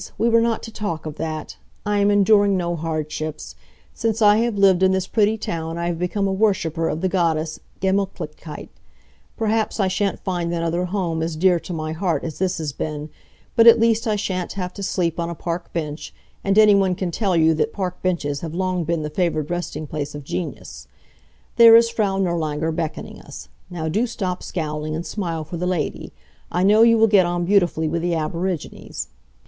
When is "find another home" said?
10.23-11.21